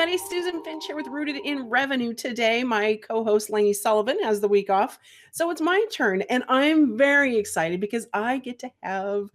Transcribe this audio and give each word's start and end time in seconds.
everybody. 0.00 0.16
Susan 0.30 0.64
Finch 0.64 0.86
here 0.86 0.96
with 0.96 1.08
Rooted 1.08 1.36
in 1.44 1.68
Revenue 1.68 2.14
today. 2.14 2.64
My 2.64 2.98
co 3.06 3.22
host 3.22 3.50
Lainey 3.50 3.74
Sullivan 3.74 4.16
has 4.22 4.40
the 4.40 4.48
week 4.48 4.70
off. 4.70 4.98
So 5.30 5.50
it's 5.50 5.60
my 5.60 5.84
turn, 5.92 6.22
and 6.22 6.42
I'm 6.48 6.96
very 6.96 7.36
excited 7.36 7.80
because 7.80 8.06
I 8.14 8.38
get 8.38 8.58
to 8.60 8.70
have 8.82 9.28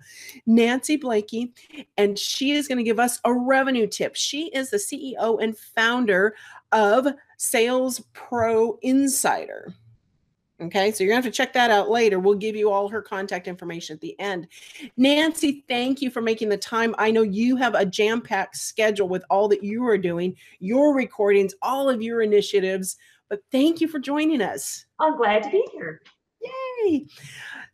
Nancy 0.47 0.97
Bleeke, 0.97 1.53
and 1.97 2.17
she 2.17 2.53
is 2.53 2.67
going 2.67 2.79
to 2.79 2.83
give 2.83 2.99
us 2.99 3.19
a 3.25 3.31
revenue 3.31 3.85
tip. 3.85 4.15
She 4.15 4.47
is 4.47 4.71
the 4.71 4.77
CEO 4.77 5.37
and 5.39 5.55
founder 5.55 6.35
of 6.71 7.09
Sales 7.37 8.03
Pro 8.13 8.79
Insider. 8.81 9.71
Okay, 10.61 10.91
so 10.91 11.03
you're 11.03 11.11
gonna 11.11 11.21
have 11.21 11.31
to 11.31 11.35
check 11.35 11.51
that 11.53 11.69
out 11.69 11.89
later. 11.89 12.17
We'll 12.17 12.35
give 12.35 12.55
you 12.55 12.71
all 12.71 12.87
her 12.87 13.01
contact 13.01 13.47
information 13.47 13.93
at 13.93 13.99
the 13.99 14.17
end. 14.21 14.47
Nancy, 14.95 15.65
thank 15.67 16.01
you 16.01 16.09
for 16.09 16.21
making 16.21 16.47
the 16.47 16.57
time. 16.57 16.95
I 16.97 17.11
know 17.11 17.23
you 17.23 17.57
have 17.57 17.75
a 17.75 17.85
jam 17.85 18.21
packed 18.21 18.55
schedule 18.55 19.09
with 19.09 19.25
all 19.29 19.49
that 19.49 19.63
you 19.63 19.85
are 19.85 19.97
doing, 19.97 20.33
your 20.59 20.95
recordings, 20.95 21.53
all 21.61 21.89
of 21.89 22.01
your 22.01 22.21
initiatives, 22.21 22.95
but 23.29 23.41
thank 23.51 23.81
you 23.81 23.89
for 23.89 23.99
joining 23.99 24.41
us. 24.41 24.85
I'm 24.99 25.17
glad 25.17 25.43
to 25.43 25.49
be 25.49 25.65
here. 25.73 26.01
Yay. 26.41 27.05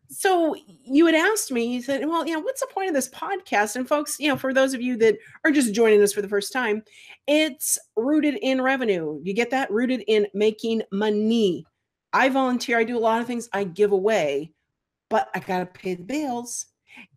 So 0.09 0.55
you 0.83 1.05
had 1.05 1.15
asked 1.15 1.51
me, 1.51 1.65
you 1.65 1.81
said, 1.81 2.05
well, 2.07 2.25
you 2.25 2.33
know, 2.33 2.39
what's 2.39 2.61
the 2.61 2.67
point 2.67 2.89
of 2.89 2.95
this 2.95 3.09
podcast? 3.09 3.75
And 3.75 3.87
folks, 3.87 4.19
you 4.19 4.27
know, 4.27 4.35
for 4.35 4.53
those 4.53 4.73
of 4.73 4.81
you 4.81 4.97
that 4.97 5.17
are 5.45 5.51
just 5.51 5.73
joining 5.73 6.01
us 6.01 6.13
for 6.13 6.21
the 6.21 6.27
first 6.27 6.51
time, 6.51 6.83
it's 7.27 7.77
rooted 7.95 8.35
in 8.41 8.61
revenue. 8.61 9.19
You 9.23 9.33
get 9.33 9.51
that? 9.51 9.71
Rooted 9.71 10.03
in 10.07 10.27
making 10.33 10.81
money 10.91 11.65
I 12.13 12.29
volunteer, 12.29 12.77
I 12.77 12.83
do 12.83 12.97
a 12.97 12.99
lot 12.99 13.21
of 13.21 13.27
things 13.27 13.49
I 13.53 13.63
give 13.63 13.91
away, 13.91 14.51
but 15.09 15.29
I 15.33 15.39
got 15.39 15.59
to 15.59 15.65
pay 15.65 15.95
the 15.95 16.03
bills. 16.03 16.67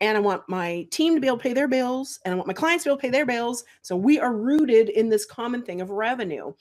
And 0.00 0.16
I 0.16 0.20
want 0.20 0.48
my 0.48 0.86
team 0.92 1.14
to 1.14 1.20
be 1.20 1.26
able 1.26 1.38
to 1.38 1.42
pay 1.42 1.52
their 1.52 1.66
bills, 1.66 2.20
and 2.24 2.32
I 2.32 2.36
want 2.36 2.46
my 2.46 2.54
clients 2.54 2.84
to 2.84 2.88
be 2.88 2.90
able 2.92 2.98
to 2.98 3.02
pay 3.02 3.10
their 3.10 3.26
bills. 3.26 3.64
So 3.82 3.96
we 3.96 4.20
are 4.20 4.32
rooted 4.32 4.88
in 4.88 5.08
this 5.08 5.26
common 5.26 5.62
thing 5.62 5.80
of 5.80 5.90
revenue. 5.90 6.52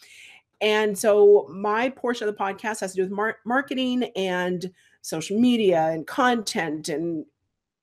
And 0.61 0.97
so 0.97 1.47
my 1.51 1.89
portion 1.89 2.27
of 2.27 2.35
the 2.35 2.43
podcast 2.43 2.79
has 2.79 2.93
to 2.93 2.95
do 2.95 3.01
with 3.03 3.11
mar- 3.11 3.37
marketing 3.45 4.05
and 4.15 4.71
social 5.01 5.39
media 5.39 5.89
and 5.91 6.07
content 6.07 6.89
and 6.89 7.25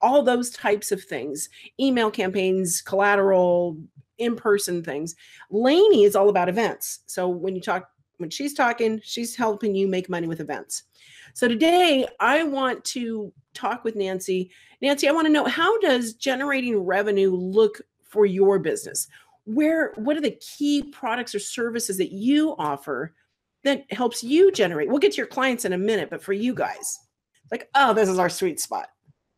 all 0.01 0.23
those 0.23 0.51
types 0.51 0.91
of 0.91 1.05
things 1.05 1.49
email 1.79 2.11
campaigns, 2.11 2.81
collateral, 2.81 3.77
in 4.19 4.37
person 4.37 4.83
things. 4.83 5.15
Lainey 5.51 6.05
is 6.05 6.17
all 6.17 6.29
about 6.29 6.49
events. 6.49 7.01
So 7.07 7.29
when 7.29 7.55
you 7.55 7.61
talk 7.61 7.91
when 8.21 8.31
she's 8.31 8.55
talking, 8.55 9.01
she's 9.03 9.35
helping 9.35 9.75
you 9.75 9.89
make 9.89 10.09
money 10.09 10.27
with 10.27 10.41
events. 10.41 10.85
So 11.35 11.49
today 11.49 12.07
I 12.21 12.43
want 12.43 12.85
to 12.87 13.33
talk 13.55 13.85
with 13.85 13.97
Nancy. 13.97 14.51
Nancy, 14.83 15.09
I 15.09 15.13
want 15.13 15.27
to 15.27 15.33
know 15.33 15.47
how 15.47 15.79
does 15.81 16.15
generating 16.15 16.77
revenue 16.79 17.35
look 17.35 17.81
for 18.05 18.27
your 18.27 18.59
business? 18.59 19.09
Where 19.45 19.93
what 19.97 20.17
are 20.17 20.21
the 20.21 20.39
key 20.41 20.83
products 20.83 21.35
or 21.35 21.39
services 21.39 21.97
that 21.99 22.13
you 22.13 22.55
offer 22.59 23.15
that 23.65 23.91
helps 23.93 24.23
you 24.23 24.53
generate? 24.53 24.89
We'll 24.89 24.99
get 24.99 25.13
to 25.13 25.19
your 25.19 25.27
clients 25.27 25.65
in 25.65 25.73
a 25.73 25.79
minute, 25.79 26.11
but 26.11 26.23
for 26.23 26.33
you 26.33 26.55
guys, 26.55 26.99
like, 27.51 27.69
oh, 27.75 27.95
this 27.95 28.09
is 28.09 28.19
our 28.19 28.29
sweet 28.29 28.61
spot. 28.61 28.89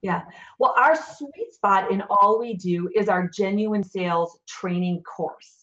Yeah. 0.02 0.22
Well, 0.58 0.74
our 0.76 0.96
sweet 0.96 1.52
spot 1.52 1.92
in 1.92 2.02
all 2.10 2.38
we 2.40 2.54
do 2.54 2.90
is 2.94 3.08
our 3.08 3.28
genuine 3.28 3.84
sales 3.84 4.38
training 4.48 5.02
course. 5.04 5.61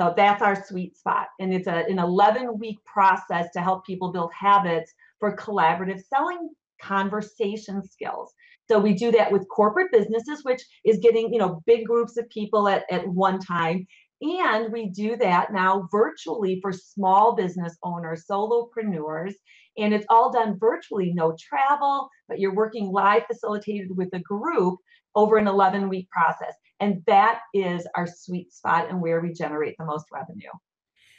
So 0.00 0.14
that's 0.16 0.40
our 0.40 0.64
sweet 0.64 0.96
spot. 0.96 1.26
And 1.40 1.52
it's 1.52 1.66
a, 1.66 1.84
an 1.86 1.98
11 1.98 2.58
week 2.58 2.82
process 2.86 3.48
to 3.52 3.60
help 3.60 3.84
people 3.84 4.12
build 4.12 4.32
habits 4.32 4.94
for 5.18 5.36
collaborative 5.36 6.02
selling 6.02 6.48
conversation 6.80 7.86
skills. 7.86 8.32
So 8.70 8.78
we 8.78 8.94
do 8.94 9.12
that 9.12 9.30
with 9.30 9.46
corporate 9.48 9.92
businesses, 9.92 10.42
which 10.42 10.62
is 10.86 11.00
getting, 11.00 11.30
you 11.34 11.38
know, 11.38 11.60
big 11.66 11.84
groups 11.84 12.16
of 12.16 12.30
people 12.30 12.66
at, 12.66 12.84
at 12.90 13.06
one 13.06 13.40
time. 13.40 13.86
And 14.22 14.72
we 14.72 14.88
do 14.88 15.16
that 15.16 15.52
now 15.52 15.86
virtually 15.92 16.60
for 16.62 16.72
small 16.72 17.36
business 17.36 17.76
owners, 17.82 18.24
solopreneurs. 18.30 19.34
And 19.76 19.92
it's 19.92 20.06
all 20.08 20.32
done 20.32 20.58
virtually, 20.58 21.12
no 21.12 21.36
travel, 21.38 22.08
but 22.26 22.38
you're 22.40 22.54
working 22.54 22.90
live 22.90 23.26
facilitated 23.26 23.94
with 23.94 24.08
a 24.14 24.20
group 24.20 24.78
over 25.14 25.36
an 25.36 25.46
11 25.46 25.90
week 25.90 26.08
process. 26.08 26.54
And 26.80 27.02
that 27.06 27.40
is 27.54 27.86
our 27.94 28.06
sweet 28.06 28.52
spot 28.52 28.88
and 28.88 29.00
where 29.00 29.20
we 29.20 29.32
generate 29.32 29.76
the 29.78 29.84
most 29.84 30.06
revenue. 30.12 30.50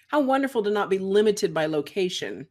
How 0.08 0.20
wonderful 0.20 0.64
to 0.64 0.72
not 0.72 0.90
be 0.90 1.00
limited 1.00 1.54
by 1.54 1.68
location. 1.68 2.48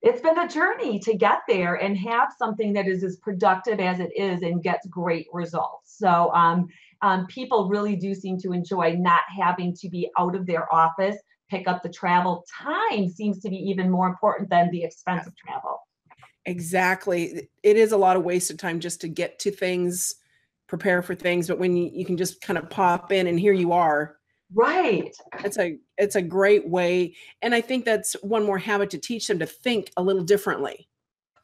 It's 0.00 0.20
been 0.20 0.38
a 0.38 0.48
journey 0.48 0.98
to 1.00 1.16
get 1.16 1.40
there 1.48 1.76
and 1.76 1.96
have 1.98 2.28
something 2.38 2.72
that 2.74 2.86
is 2.86 3.02
as 3.02 3.16
productive 3.16 3.80
as 3.80 4.00
it 4.00 4.10
is 4.16 4.42
and 4.42 4.62
gets 4.62 4.86
great 4.86 5.26
results. 5.32 5.96
So, 5.98 6.30
um, 6.34 6.68
um, 7.02 7.26
people 7.26 7.68
really 7.68 7.96
do 7.96 8.14
seem 8.14 8.38
to 8.40 8.52
enjoy 8.52 8.96
not 8.98 9.22
having 9.34 9.74
to 9.76 9.88
be 9.90 10.10
out 10.18 10.34
of 10.34 10.46
their 10.46 10.72
office, 10.74 11.16
pick 11.50 11.68
up 11.68 11.82
the 11.82 11.88
travel. 11.88 12.44
Time 12.62 13.08
seems 13.08 13.40
to 13.40 13.50
be 13.50 13.56
even 13.56 13.90
more 13.90 14.06
important 14.06 14.48
than 14.48 14.70
the 14.70 14.82
expense 14.82 15.26
of 15.26 15.34
travel. 15.36 15.80
Exactly. 16.46 17.48
It 17.62 17.76
is 17.76 17.92
a 17.92 17.96
lot 17.96 18.16
of 18.16 18.24
wasted 18.24 18.58
time 18.58 18.80
just 18.80 19.00
to 19.02 19.08
get 19.08 19.38
to 19.40 19.50
things 19.50 20.16
prepare 20.66 21.02
for 21.02 21.14
things 21.14 21.48
but 21.48 21.58
when 21.58 21.76
you, 21.76 21.90
you 21.92 22.04
can 22.04 22.16
just 22.16 22.40
kind 22.40 22.58
of 22.58 22.70
pop 22.70 23.12
in 23.12 23.26
and 23.26 23.38
here 23.38 23.52
you 23.52 23.72
are. 23.72 24.16
Right. 24.52 25.14
It's 25.44 25.58
a 25.58 25.78
it's 25.98 26.16
a 26.16 26.22
great 26.22 26.68
way 26.68 27.16
and 27.42 27.54
i 27.54 27.60
think 27.60 27.84
that's 27.84 28.14
one 28.22 28.44
more 28.44 28.58
habit 28.58 28.90
to 28.90 28.98
teach 28.98 29.26
them 29.26 29.38
to 29.40 29.46
think 29.46 29.90
a 29.96 30.02
little 30.02 30.22
differently. 30.22 30.88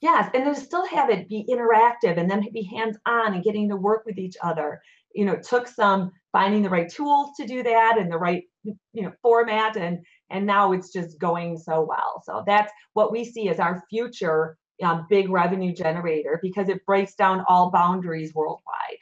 Yes 0.00 0.30
and 0.34 0.46
then 0.46 0.54
still 0.54 0.86
have 0.86 1.10
it 1.10 1.28
be 1.28 1.44
interactive 1.48 2.18
and 2.18 2.30
then 2.30 2.46
be 2.52 2.62
hands 2.62 2.96
on 3.06 3.34
and 3.34 3.44
getting 3.44 3.68
to 3.68 3.76
work 3.76 4.04
with 4.06 4.18
each 4.18 4.36
other. 4.42 4.80
You 5.14 5.24
know 5.24 5.32
it 5.32 5.42
took 5.42 5.66
some 5.66 6.12
finding 6.32 6.62
the 6.62 6.70
right 6.70 6.88
tools 6.88 7.30
to 7.38 7.46
do 7.46 7.62
that 7.62 7.98
and 7.98 8.12
the 8.12 8.18
right 8.18 8.44
you 8.64 9.02
know 9.02 9.12
format 9.22 9.76
and 9.76 9.98
and 10.30 10.46
now 10.46 10.72
it's 10.72 10.92
just 10.92 11.18
going 11.18 11.58
so 11.58 11.82
well. 11.82 12.22
So 12.24 12.44
that's 12.46 12.72
what 12.92 13.12
we 13.12 13.24
see 13.24 13.48
as 13.48 13.58
our 13.58 13.82
future 13.90 14.56
um, 14.82 15.06
big 15.10 15.28
revenue 15.28 15.74
generator 15.74 16.38
because 16.42 16.68
it 16.68 16.84
breaks 16.86 17.14
down 17.14 17.44
all 17.48 17.70
boundaries 17.70 18.34
worldwide 18.34 18.98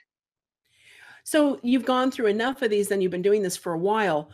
so 1.29 1.61
you've 1.63 1.85
gone 1.85 2.11
through 2.11 2.29
enough 2.29 2.63
of 2.63 2.71
these 2.71 2.91
and 2.91 3.03
you've 3.03 3.13
been 3.13 3.21
doing 3.21 3.43
this 3.43 3.55
for 3.55 3.75
a 3.75 3.79
while. 3.79 4.31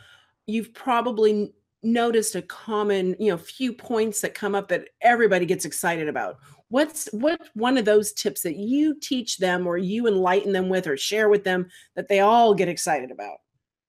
You've 0.46 0.72
probably 0.72 1.52
noticed 1.82 2.36
a 2.36 2.42
common, 2.42 3.16
you 3.18 3.32
know, 3.32 3.36
few 3.36 3.72
points 3.72 4.20
that 4.20 4.32
come 4.32 4.54
up 4.54 4.68
that 4.68 4.90
everybody 5.00 5.44
gets 5.44 5.64
excited 5.64 6.06
about. 6.06 6.38
What's 6.68 7.08
what 7.12 7.40
one 7.54 7.76
of 7.78 7.84
those 7.84 8.12
tips 8.12 8.42
that 8.42 8.54
you 8.54 8.96
teach 9.00 9.38
them 9.38 9.66
or 9.66 9.76
you 9.76 10.06
enlighten 10.06 10.52
them 10.52 10.68
with 10.68 10.86
or 10.86 10.96
share 10.96 11.28
with 11.28 11.42
them 11.42 11.66
that 11.96 12.06
they 12.06 12.20
all 12.20 12.54
get 12.54 12.68
excited 12.68 13.10
about? 13.10 13.38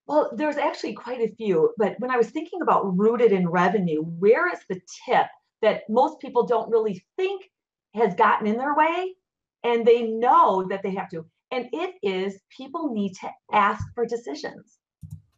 Well, 0.08 0.32
there's 0.36 0.58
actually 0.58 0.94
quite 0.94 1.22
a 1.22 1.36
few, 1.36 1.76
but 1.78 2.00
when 2.00 2.10
I 2.10 2.18
was 2.18 2.32
thinking 2.32 2.64
about 2.64 2.98
rooted 2.98 3.32
in 3.32 3.48
revenue, 3.48 4.02
where 4.02 4.52
is 4.52 4.62
the 4.68 4.82
tip 5.06 5.28
that 5.62 5.84
most 5.90 6.20
people 6.22 6.48
don't 6.48 6.72
really 6.72 7.06
think 7.18 7.44
has 7.94 8.16
gotten 8.16 8.48
in 8.48 8.58
their 8.58 8.74
way 8.74 9.14
and 9.64 9.86
they 9.86 10.02
know 10.08 10.66
that 10.72 10.82
they 10.82 10.96
have 10.96 11.10
to? 11.10 11.24
And 11.56 11.70
it 11.72 11.96
is 12.04 12.38
people 12.56 12.94
need 12.94 13.14
to 13.22 13.30
ask 13.54 13.82
for 13.96 14.06
decisions. 14.06 14.78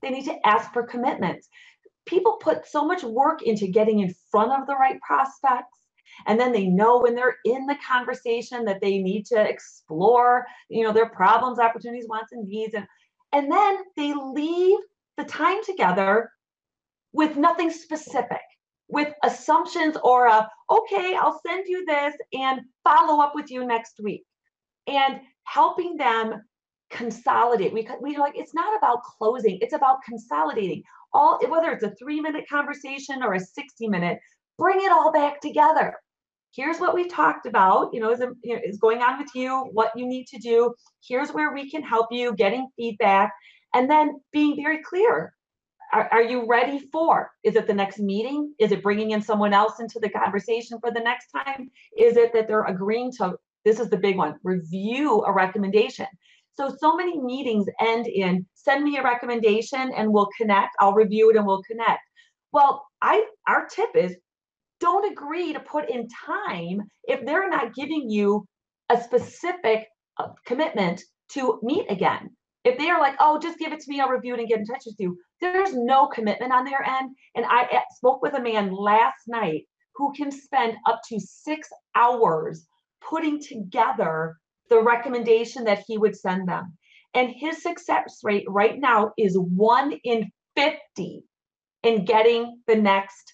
They 0.02 0.10
need 0.10 0.26
to 0.26 0.48
ask 0.48 0.74
for 0.74 0.82
commitments. 0.82 1.48
People 2.08 2.38
put 2.42 2.66
so 2.66 2.84
much 2.84 3.04
work 3.04 3.44
into 3.44 3.68
getting 3.68 4.00
in 4.00 4.16
front 4.32 4.52
of 4.52 4.66
the 4.66 4.74
right 4.74 5.00
prospects. 5.02 5.78
And 6.26 6.40
then 6.40 6.52
they 6.52 6.66
know 6.66 6.98
when 7.00 7.14
they're 7.14 7.38
in 7.46 7.68
the 7.68 7.78
conversation 7.88 8.66
that 8.66 8.82
they 8.82 8.98
need 8.98 9.28
to 9.28 9.40
explore, 9.40 10.48
you 10.70 10.84
know, 10.84 10.92
their 10.92 11.10
problems, 11.10 11.60
opportunities, 11.60 12.08
wants, 12.10 12.32
and 12.32 12.48
needs. 12.48 12.74
And, 12.74 12.88
and 13.32 13.52
then 13.52 13.78
they 13.96 14.16
leave 14.16 14.80
the 15.18 15.24
time 15.24 15.64
together 15.64 16.32
with 17.14 17.38
nothing 17.38 17.70
specific, 17.70 18.42
with 18.88 19.14
assumptions 19.24 19.98
or 20.04 20.26
a, 20.26 20.50
okay, 20.72 21.16
I'll 21.16 21.40
send 21.46 21.68
you 21.68 21.86
this 21.86 22.16
and 22.34 22.62
follow 22.84 23.22
up 23.22 23.36
with 23.36 23.52
you 23.52 23.68
next 23.68 24.00
week. 24.02 24.24
And 24.88 25.20
helping 25.44 25.98
them 25.98 26.42
consolidate. 26.90 27.74
We 27.74 27.88
we 28.02 28.18
like 28.18 28.38
it's 28.38 28.54
not 28.54 28.78
about 28.78 29.04
closing, 29.04 29.60
it's 29.62 29.74
about 29.74 29.98
consolidating. 30.04 30.84
All 31.14 31.40
whether 31.50 31.72
it's 31.72 31.84
a 31.84 31.94
3-minute 32.02 32.46
conversation 32.50 33.24
or 33.24 33.34
a 33.34 33.40
60 33.40 33.88
minute, 33.88 34.20
bring 34.58 34.80
it 34.82 34.92
all 34.92 35.12
back 35.12 35.42
together. 35.42 35.96
Here's 36.54 36.80
what 36.80 36.96
we've 36.96 37.10
talked 37.10 37.46
about, 37.46 37.94
you 37.94 38.00
know, 38.00 38.12
is, 38.12 38.22
um, 38.22 38.36
know, 38.44 38.60
is 38.64 38.78
going 38.78 39.02
on 39.02 39.20
with 39.20 39.30
you, 39.36 39.70
what 39.74 39.92
you 39.96 40.08
need 40.08 40.26
to 40.28 40.40
do. 40.40 40.74
Here's 41.08 41.32
where 41.32 41.54
we 41.54 41.70
can 41.70 41.84
help 41.84 42.08
you, 42.12 42.34
getting 42.34 42.68
feedback, 42.76 43.32
and 43.74 43.90
then 43.90 44.20
being 44.34 44.56
very 44.56 44.82
clear. 44.82 45.34
Are, 45.94 46.10
are 46.12 46.24
you 46.24 46.48
ready 46.48 46.80
for? 46.92 47.30
Is 47.44 47.56
it 47.56 47.68
the 47.68 47.74
next 47.74 48.00
meeting? 48.00 48.54
Is 48.60 48.72
it 48.72 48.84
bringing 48.84 49.12
in 49.12 49.22
someone 49.22 49.54
else 49.54 49.80
into 49.80 50.00
the 50.00 50.10
conversation 50.10 50.80
for 50.80 50.92
the 50.92 51.00
next 51.00 51.28
time? 51.32 51.70
Is 51.98 52.18
it 52.18 52.34
that 52.34 52.48
they're 52.48 52.66
agreeing 52.66 53.12
to 53.14 53.36
this 53.68 53.82
is 53.82 53.90
the 53.90 53.98
big 53.98 54.16
one 54.16 54.36
review 54.44 55.24
a 55.26 55.34
recommendation. 55.34 56.08
So, 56.54 56.74
so 56.80 56.96
many 56.96 57.22
meetings 57.22 57.68
end 57.82 58.08
in 58.08 58.46
send 58.54 58.84
me 58.84 58.98
a 58.98 59.04
recommendation 59.04 59.92
and 59.96 60.12
we'll 60.12 60.30
connect. 60.38 60.70
I'll 60.80 60.94
review 60.94 61.30
it 61.30 61.36
and 61.36 61.46
we'll 61.46 61.64
connect. 61.64 62.00
Well, 62.54 62.86
I 63.02 63.26
our 63.46 63.68
tip 63.68 63.90
is 63.94 64.16
don't 64.80 65.12
agree 65.12 65.52
to 65.52 65.60
put 65.60 65.90
in 65.90 66.08
time 66.26 66.82
if 67.04 67.26
they're 67.26 67.50
not 67.50 67.76
giving 67.76 68.10
you 68.10 68.48
a 68.90 69.02
specific 69.02 69.88
uh, 70.18 70.30
commitment 70.46 71.04
to 71.34 71.60
meet 71.62 71.92
again. 71.92 72.30
If 72.64 72.78
they 72.78 72.90
are 72.90 73.02
like, 73.02 73.16
oh, 73.20 73.38
just 73.38 73.60
give 73.60 73.74
it 73.74 73.82
to 73.82 73.92
me, 73.92 74.00
I'll 74.00 74.10
review 74.10 74.34
it 74.34 74.40
and 74.40 74.48
get 74.48 74.60
in 74.60 74.66
touch 74.66 74.84
with 74.86 74.96
you, 74.98 75.18
there's 75.42 75.76
no 75.76 76.08
commitment 76.08 76.54
on 76.54 76.64
their 76.64 76.84
end. 76.84 77.14
And 77.36 77.46
I 77.50 77.82
spoke 77.98 78.22
with 78.22 78.34
a 78.34 78.42
man 78.42 78.72
last 78.72 79.28
night 79.28 79.64
who 79.96 80.14
can 80.14 80.32
spend 80.32 80.78
up 80.86 81.02
to 81.10 81.20
six 81.20 81.68
hours 81.96 82.66
putting 83.02 83.42
together 83.42 84.38
the 84.70 84.82
recommendation 84.82 85.64
that 85.66 85.84
he 85.88 85.98
would 85.98 86.16
send 86.16 86.48
them. 86.48 86.78
And 87.14 87.30
his 87.30 87.64
success 87.64 88.20
rate 88.24 88.46
right 88.48 88.78
now 88.80 89.12
is 89.18 89.38
one 89.38 89.94
in 90.04 90.30
50 90.56 91.24
in 91.84 92.06
getting 92.06 92.62
the 92.68 92.76
next, 92.76 93.34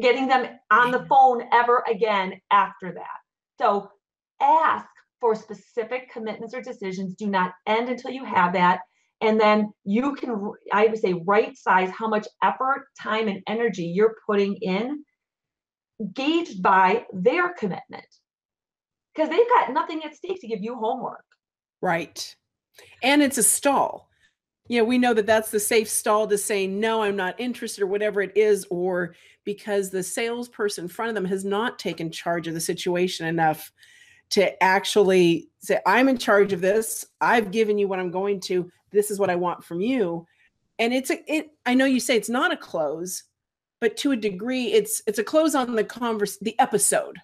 getting 0.00 0.26
them 0.26 0.48
on 0.70 0.90
the 0.90 1.04
phone 1.06 1.44
ever 1.52 1.84
again 1.88 2.40
after 2.50 2.92
that. 2.92 3.18
So 3.58 3.90
ask 4.40 4.86
for 5.20 5.34
specific 5.34 6.10
commitments 6.10 6.54
or 6.54 6.62
decisions. 6.62 7.14
Do 7.14 7.26
not 7.26 7.52
end 7.66 7.88
until 7.88 8.10
you 8.10 8.24
have 8.24 8.54
that. 8.54 8.80
And 9.20 9.38
then 9.38 9.70
you 9.84 10.14
can, 10.14 10.50
I 10.72 10.86
would 10.86 10.98
say, 10.98 11.12
right 11.26 11.54
size 11.56 11.90
how 11.90 12.08
much 12.08 12.26
effort, 12.42 12.86
time, 13.00 13.28
and 13.28 13.42
energy 13.46 13.84
you're 13.84 14.16
putting 14.26 14.56
in, 14.62 15.04
gauged 16.14 16.62
by 16.62 17.04
their 17.12 17.52
commitment. 17.52 18.06
Because 19.20 19.36
they've 19.36 19.48
got 19.50 19.74
nothing 19.74 20.02
at 20.02 20.16
stake 20.16 20.40
to 20.40 20.46
give 20.46 20.62
you 20.62 20.74
homework. 20.76 21.24
Right. 21.82 22.34
And 23.02 23.22
it's 23.22 23.36
a 23.36 23.42
stall. 23.42 24.08
You 24.66 24.78
know, 24.78 24.84
we 24.84 24.96
know 24.96 25.12
that 25.12 25.26
that's 25.26 25.50
the 25.50 25.60
safe 25.60 25.90
stall 25.90 26.26
to 26.26 26.38
say, 26.38 26.66
no, 26.66 27.02
I'm 27.02 27.16
not 27.16 27.38
interested, 27.38 27.82
or 27.82 27.86
whatever 27.86 28.22
it 28.22 28.34
is, 28.34 28.66
or 28.70 29.14
because 29.44 29.90
the 29.90 30.02
salesperson 30.02 30.84
in 30.84 30.88
front 30.88 31.10
of 31.10 31.14
them 31.16 31.26
has 31.26 31.44
not 31.44 31.78
taken 31.78 32.10
charge 32.10 32.48
of 32.48 32.54
the 32.54 32.62
situation 32.62 33.26
enough 33.26 33.70
to 34.30 34.62
actually 34.62 35.50
say, 35.58 35.80
I'm 35.84 36.08
in 36.08 36.16
charge 36.16 36.54
of 36.54 36.62
this. 36.62 37.04
I've 37.20 37.50
given 37.50 37.76
you 37.76 37.88
what 37.88 37.98
I'm 37.98 38.10
going 38.10 38.40
to. 38.42 38.70
This 38.90 39.10
is 39.10 39.18
what 39.18 39.28
I 39.28 39.36
want 39.36 39.62
from 39.62 39.82
you. 39.82 40.26
And 40.78 40.94
it's 40.94 41.10
a 41.10 41.22
it 41.30 41.50
I 41.66 41.74
know 41.74 41.84
you 41.84 42.00
say 42.00 42.16
it's 42.16 42.30
not 42.30 42.52
a 42.52 42.56
close, 42.56 43.24
but 43.82 43.98
to 43.98 44.12
a 44.12 44.16
degree 44.16 44.72
it's 44.72 45.02
it's 45.06 45.18
a 45.18 45.24
close 45.24 45.54
on 45.54 45.74
the 45.74 45.84
converse 45.84 46.38
the 46.38 46.58
episode. 46.58 47.18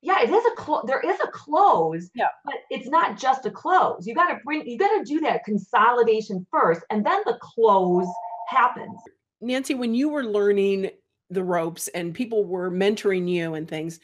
Yeah, 0.00 0.22
it 0.22 0.30
is 0.30 0.44
a 0.46 0.54
close. 0.54 0.84
There 0.86 1.00
is 1.00 1.18
a 1.22 1.28
close, 1.28 2.08
yeah. 2.14 2.28
but 2.44 2.54
it's 2.70 2.88
not 2.88 3.18
just 3.18 3.46
a 3.46 3.50
close. 3.50 4.06
You 4.06 4.14
got 4.14 4.28
to 4.28 4.38
bring, 4.44 4.66
you 4.66 4.78
got 4.78 4.96
to 4.96 5.04
do 5.04 5.20
that 5.20 5.44
consolidation 5.44 6.46
first, 6.50 6.82
and 6.90 7.04
then 7.04 7.20
the 7.26 7.38
close 7.40 8.06
happens. 8.48 8.98
Nancy, 9.40 9.74
when 9.74 9.94
you 9.94 10.08
were 10.08 10.24
learning 10.24 10.90
the 11.30 11.42
ropes 11.42 11.88
and 11.88 12.14
people 12.14 12.44
were 12.44 12.70
mentoring 12.70 13.28
you 13.28 13.54
and 13.54 13.68
things, 13.68 13.98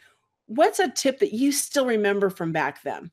what's 0.47 0.79
a 0.79 0.91
tip 0.91 1.21
that 1.21 1.33
you 1.33 1.53
still 1.53 1.87
remember 1.87 2.29
from 2.29 2.53
back 2.53 2.83
then? 2.83 3.11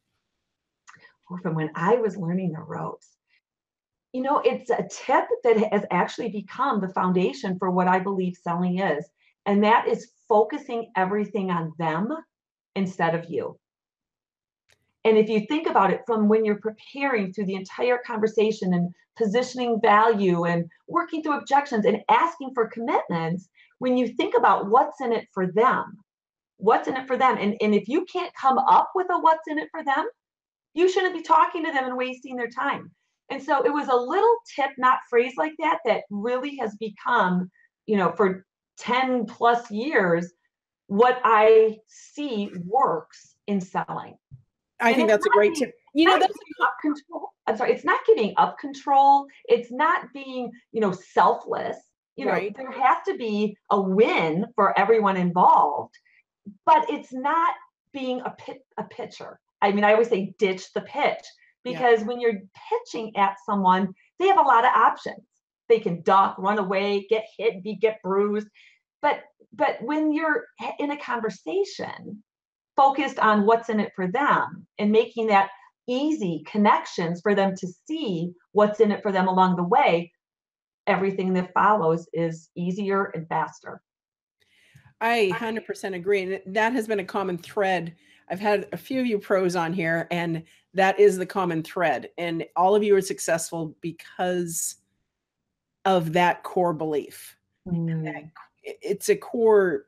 Or 1.29 1.39
from 1.39 1.55
when 1.55 1.71
I 1.75 1.95
was 1.95 2.17
learning 2.17 2.51
the 2.51 2.61
ropes. 2.61 3.07
You 4.11 4.21
know, 4.21 4.41
it's 4.43 4.69
a 4.69 4.85
tip 4.91 5.25
that 5.43 5.71
has 5.71 5.85
actually 5.89 6.29
become 6.29 6.81
the 6.81 6.89
foundation 6.89 7.57
for 7.57 7.71
what 7.71 7.87
I 7.87 7.99
believe 7.99 8.35
selling 8.35 8.79
is. 8.79 9.05
And 9.45 9.63
that 9.63 9.87
is 9.87 10.11
focusing 10.27 10.91
everything 10.97 11.49
on 11.49 11.71
them 11.79 12.09
instead 12.75 13.15
of 13.15 13.29
you. 13.29 13.57
And 15.03 15.17
if 15.17 15.29
you 15.29 15.45
think 15.47 15.67
about 15.67 15.91
it 15.91 16.01
from 16.05 16.29
when 16.29 16.45
you're 16.45 16.59
preparing 16.59 17.33
through 17.33 17.45
the 17.45 17.55
entire 17.55 17.99
conversation 18.05 18.73
and 18.73 18.93
positioning 19.17 19.81
value 19.81 20.45
and 20.45 20.69
working 20.87 21.23
through 21.23 21.37
objections 21.37 21.85
and 21.85 22.01
asking 22.09 22.51
for 22.53 22.67
commitments, 22.67 23.49
when 23.79 23.97
you 23.97 24.09
think 24.09 24.35
about 24.37 24.69
what's 24.69 25.01
in 25.01 25.11
it 25.11 25.27
for 25.33 25.47
them, 25.47 25.97
what's 26.57 26.87
in 26.87 26.95
it 26.95 27.07
for 27.07 27.17
them. 27.17 27.37
And, 27.39 27.55
and 27.61 27.73
if 27.73 27.87
you 27.87 28.05
can't 28.05 28.33
come 28.35 28.59
up 28.59 28.91
with 28.93 29.07
a 29.09 29.19
what's 29.19 29.47
in 29.47 29.57
it 29.57 29.69
for 29.71 29.83
them, 29.83 30.07
you 30.73 30.89
shouldn't 30.89 31.15
be 31.15 31.23
talking 31.23 31.65
to 31.65 31.71
them 31.71 31.85
and 31.85 31.97
wasting 31.97 32.35
their 32.35 32.49
time. 32.49 32.91
And 33.29 33.41
so 33.41 33.63
it 33.65 33.73
was 33.73 33.87
a 33.87 33.95
little 33.95 34.35
tip, 34.55 34.71
not 34.77 34.99
phrase 35.09 35.33
like 35.37 35.53
that, 35.59 35.79
that 35.85 36.03
really 36.09 36.57
has 36.57 36.75
become, 36.75 37.49
you 37.87 37.97
know, 37.97 38.13
for 38.15 38.45
10 38.77 39.25
plus 39.25 39.71
years, 39.71 40.31
what 40.91 41.19
I 41.23 41.77
see 41.87 42.51
works 42.65 43.35
in 43.47 43.61
selling. 43.61 44.17
I 44.79 44.89
and 44.89 44.95
think 44.95 45.09
that's 45.09 45.25
a 45.25 45.29
great 45.29 45.55
tip. 45.55 45.73
You 45.93 46.05
know, 46.05 46.19
that's 46.19 46.33
up 46.61 46.75
control. 46.81 47.29
I'm 47.47 47.57
sorry, 47.57 47.73
it's 47.73 47.85
not 47.85 47.99
giving 48.05 48.33
up 48.37 48.57
control. 48.59 49.25
It's 49.45 49.71
not 49.71 50.11
being, 50.13 50.51
you 50.71 50.81
know, 50.81 50.91
selfless. 50.91 51.77
You 52.15 52.25
know, 52.25 52.49
there 52.55 52.71
has 52.71 52.97
to 53.07 53.17
be 53.17 53.57
a 53.71 53.81
win 53.81 54.45
for 54.55 54.77
everyone 54.77 55.17
involved 55.17 55.95
but 56.65 56.89
it's 56.89 57.13
not 57.13 57.53
being 57.93 58.21
a 58.21 58.31
pit 58.31 58.63
a 58.77 58.83
pitcher. 58.83 59.39
I 59.61 59.71
mean, 59.71 59.83
I 59.83 59.93
always 59.93 60.09
say 60.09 60.33
ditch 60.39 60.73
the 60.73 60.81
pitch 60.81 61.23
because 61.63 62.01
yeah. 62.01 62.05
when 62.05 62.19
you're 62.19 62.41
pitching 62.69 63.15
at 63.15 63.35
someone, 63.45 63.93
they 64.19 64.27
have 64.27 64.39
a 64.39 64.41
lot 64.41 64.65
of 64.65 64.71
options. 64.71 65.23
They 65.69 65.79
can 65.79 66.01
duck, 66.01 66.35
run 66.37 66.59
away, 66.59 67.05
get 67.09 67.25
hit, 67.37 67.63
be 67.63 67.75
get 67.75 68.01
bruised. 68.01 68.47
But 69.01 69.23
but 69.53 69.81
when 69.81 70.13
you're 70.13 70.45
in 70.79 70.91
a 70.91 70.97
conversation 70.97 72.23
focused 72.77 73.19
on 73.19 73.45
what's 73.45 73.69
in 73.69 73.79
it 73.79 73.91
for 73.95 74.07
them 74.07 74.65
and 74.79 74.91
making 74.91 75.27
that 75.27 75.49
easy 75.87 76.43
connections 76.47 77.21
for 77.21 77.35
them 77.35 77.53
to 77.57 77.67
see 77.87 78.31
what's 78.53 78.79
in 78.79 78.91
it 78.91 79.03
for 79.03 79.11
them 79.11 79.27
along 79.27 79.57
the 79.57 79.63
way, 79.63 80.11
everything 80.87 81.33
that 81.33 81.53
follows 81.53 82.07
is 82.13 82.49
easier 82.55 83.05
and 83.13 83.27
faster. 83.27 83.81
I 85.01 85.31
100% 85.33 85.95
agree. 85.95 86.21
And 86.21 86.55
that 86.55 86.73
has 86.73 86.87
been 86.87 86.99
a 86.99 87.05
common 87.05 87.37
thread. 87.37 87.95
I've 88.29 88.39
had 88.39 88.67
a 88.71 88.77
few 88.77 89.01
of 89.01 89.07
you 89.07 89.17
pros 89.19 89.55
on 89.55 89.73
here, 89.73 90.07
and 90.11 90.43
that 90.73 90.99
is 90.99 91.17
the 91.17 91.25
common 91.25 91.63
thread. 91.63 92.09
And 92.17 92.45
all 92.55 92.75
of 92.75 92.83
you 92.83 92.95
are 92.95 93.01
successful 93.01 93.75
because 93.81 94.75
of 95.85 96.13
that 96.13 96.43
core 96.43 96.73
belief. 96.73 97.35
Mm. 97.67 98.03
That, 98.05 98.23
it's 98.63 99.09
a 99.09 99.15
core, 99.15 99.85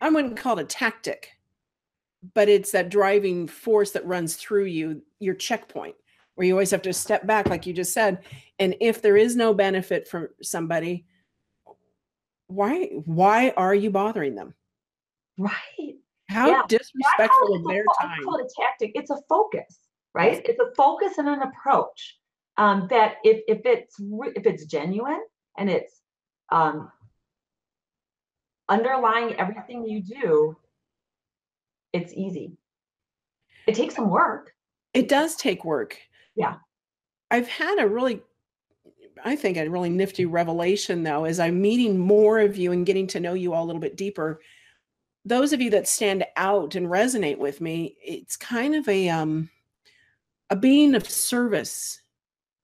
I 0.00 0.08
wouldn't 0.08 0.36
call 0.36 0.58
it 0.58 0.62
a 0.62 0.66
tactic, 0.66 1.30
but 2.34 2.48
it's 2.48 2.72
that 2.72 2.88
driving 2.88 3.46
force 3.46 3.92
that 3.92 4.06
runs 4.06 4.36
through 4.36 4.64
you, 4.64 5.02
your 5.20 5.34
checkpoint, 5.34 5.94
where 6.34 6.46
you 6.46 6.54
always 6.54 6.70
have 6.70 6.82
to 6.82 6.92
step 6.92 7.26
back, 7.26 7.48
like 7.48 7.66
you 7.66 7.72
just 7.72 7.92
said. 7.92 8.24
And 8.58 8.74
if 8.80 9.02
there 9.02 9.16
is 9.16 9.36
no 9.36 9.54
benefit 9.54 10.08
from 10.08 10.28
somebody, 10.42 11.06
why 12.48 12.86
why 13.04 13.50
are 13.56 13.74
you 13.74 13.90
bothering 13.90 14.34
them? 14.34 14.54
Right. 15.36 15.96
How 16.28 16.48
yeah. 16.48 16.62
disrespectful 16.68 17.56
of 17.56 17.64
their 17.64 17.82
a, 17.82 18.02
time. 18.02 18.18
I 18.20 18.24
call 18.24 18.36
it 18.36 18.46
a 18.46 18.62
tactic. 18.62 18.92
It's 18.94 19.10
a 19.10 19.18
focus, 19.28 19.78
right? 20.14 20.42
It's 20.44 20.60
a 20.60 20.74
focus 20.76 21.18
and 21.18 21.28
an 21.28 21.42
approach. 21.42 22.18
Um, 22.56 22.88
that 22.90 23.16
if 23.22 23.42
if 23.46 23.64
it's 23.64 23.96
if 24.00 24.44
it's 24.44 24.66
genuine 24.66 25.22
and 25.58 25.70
it's 25.70 26.00
um, 26.50 26.90
underlying 28.68 29.34
everything 29.34 29.86
you 29.86 30.02
do, 30.02 30.56
it's 31.92 32.12
easy. 32.12 32.56
It 33.66 33.74
takes 33.74 33.94
some 33.94 34.10
work. 34.10 34.54
It 34.94 35.08
does 35.08 35.36
take 35.36 35.64
work. 35.64 35.98
Yeah. 36.34 36.56
I've 37.30 37.48
had 37.48 37.78
a 37.78 37.86
really 37.86 38.22
I 39.24 39.34
think 39.34 39.56
a 39.56 39.68
really 39.68 39.90
nifty 39.90 40.26
revelation 40.26 41.02
though 41.02 41.24
as 41.24 41.40
I'm 41.40 41.60
meeting 41.60 41.98
more 41.98 42.38
of 42.38 42.56
you 42.56 42.72
and 42.72 42.86
getting 42.86 43.06
to 43.08 43.20
know 43.20 43.34
you 43.34 43.52
all 43.52 43.64
a 43.64 43.66
little 43.66 43.80
bit 43.80 43.96
deeper. 43.96 44.40
Those 45.24 45.52
of 45.52 45.60
you 45.60 45.70
that 45.70 45.88
stand 45.88 46.24
out 46.36 46.74
and 46.74 46.86
resonate 46.86 47.38
with 47.38 47.60
me, 47.60 47.96
it's 48.02 48.36
kind 48.36 48.74
of 48.74 48.88
a 48.88 49.08
um 49.08 49.50
a 50.50 50.56
being 50.56 50.94
of 50.94 51.08
service 51.08 52.00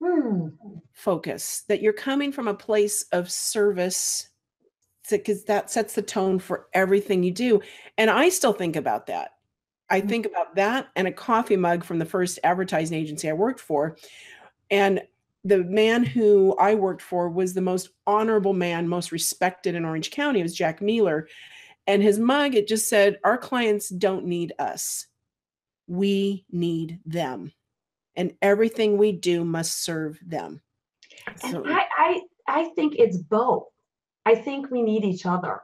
hmm. 0.02 0.48
focus 0.92 1.64
that 1.68 1.82
you're 1.82 1.92
coming 1.92 2.32
from 2.32 2.48
a 2.48 2.54
place 2.54 3.02
of 3.12 3.30
service 3.30 4.30
because 5.10 5.44
that 5.44 5.70
sets 5.70 5.94
the 5.94 6.02
tone 6.02 6.38
for 6.38 6.66
everything 6.72 7.22
you 7.22 7.30
do. 7.30 7.60
And 7.98 8.10
I 8.10 8.28
still 8.28 8.52
think 8.52 8.76
about 8.76 9.06
that. 9.06 9.32
I 9.90 10.00
hmm. 10.00 10.08
think 10.08 10.26
about 10.26 10.54
that 10.56 10.88
and 10.96 11.06
a 11.06 11.12
coffee 11.12 11.56
mug 11.56 11.84
from 11.84 11.98
the 11.98 12.04
first 12.04 12.38
advertising 12.44 12.98
agency 12.98 13.28
I 13.28 13.34
worked 13.34 13.60
for. 13.60 13.96
And 14.70 15.02
the 15.44 15.62
man 15.64 16.04
who 16.04 16.56
I 16.58 16.74
worked 16.74 17.02
for 17.02 17.28
was 17.28 17.52
the 17.52 17.60
most 17.60 17.90
honorable 18.06 18.54
man, 18.54 18.88
most 18.88 19.12
respected 19.12 19.74
in 19.74 19.84
Orange 19.84 20.10
County. 20.10 20.40
It 20.40 20.44
was 20.44 20.54
Jack 20.54 20.80
Mealer. 20.80 21.28
And 21.86 22.02
his 22.02 22.18
mug, 22.18 22.54
it 22.54 22.66
just 22.66 22.88
said, 22.88 23.18
Our 23.24 23.36
clients 23.36 23.90
don't 23.90 24.24
need 24.24 24.54
us. 24.58 25.06
We 25.86 26.46
need 26.50 27.00
them. 27.04 27.52
And 28.16 28.34
everything 28.40 28.96
we 28.96 29.12
do 29.12 29.44
must 29.44 29.82
serve 29.82 30.18
them. 30.24 30.62
So, 31.36 31.62
and 31.62 31.74
I, 31.74 31.84
I 31.98 32.20
I 32.46 32.64
think 32.70 32.96
it's 32.98 33.16
both. 33.16 33.64
I 34.26 34.34
think 34.34 34.70
we 34.70 34.82
need 34.82 35.04
each 35.04 35.26
other. 35.26 35.60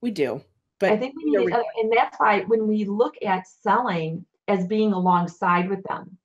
We 0.00 0.10
do. 0.10 0.42
But 0.80 0.92
I 0.92 0.96
think 0.96 1.14
we 1.16 1.30
need 1.30 1.48
each 1.48 1.54
other. 1.54 1.64
And 1.76 1.92
that's 1.94 2.16
why 2.18 2.40
when 2.42 2.66
we 2.66 2.84
look 2.84 3.14
at 3.24 3.46
selling 3.46 4.24
as 4.48 4.66
being 4.66 4.92
alongside 4.92 5.68
with 5.68 5.82
them, 5.84 6.18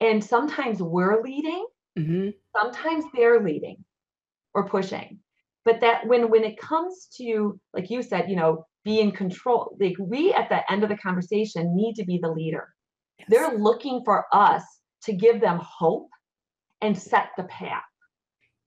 and 0.00 0.22
sometimes 0.22 0.82
we're 0.82 1.22
leading 1.22 1.66
Mm-hmm. 1.98 2.30
Sometimes 2.56 3.04
they're 3.14 3.42
leading 3.42 3.84
or 4.52 4.68
pushing. 4.68 5.18
But 5.64 5.80
that 5.80 6.06
when 6.06 6.30
when 6.30 6.44
it 6.44 6.58
comes 6.58 7.08
to, 7.16 7.58
like 7.72 7.90
you 7.90 8.02
said, 8.02 8.28
you 8.28 8.36
know, 8.36 8.66
be 8.84 9.00
in 9.00 9.12
control, 9.12 9.76
like 9.80 9.96
we 9.98 10.32
at 10.34 10.48
the 10.48 10.70
end 10.70 10.82
of 10.82 10.90
the 10.90 10.96
conversation 10.96 11.74
need 11.74 11.94
to 11.94 12.04
be 12.04 12.18
the 12.18 12.28
leader. 12.28 12.68
Yes. 13.18 13.28
They're 13.30 13.58
looking 13.58 14.02
for 14.04 14.26
us 14.32 14.62
to 15.04 15.12
give 15.12 15.40
them 15.40 15.60
hope 15.62 16.10
and 16.80 16.98
set 16.98 17.28
the 17.36 17.44
path. 17.44 17.82